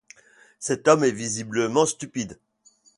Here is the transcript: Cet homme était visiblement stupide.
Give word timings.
Cet 0.57 0.87
homme 0.87 1.03
était 1.03 1.15
visiblement 1.15 1.85
stupide. 1.85 2.39